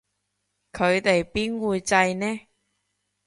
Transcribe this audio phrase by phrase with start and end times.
[0.71, 2.47] 佢哋邊會䎺呢